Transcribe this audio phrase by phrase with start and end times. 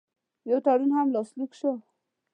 [0.49, 1.73] یو تړون هم لاسلیک شو.